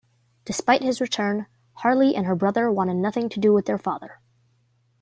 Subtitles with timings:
[0.45, 4.19] Despite his return, Harley and her brother wanted nothing to do with their father.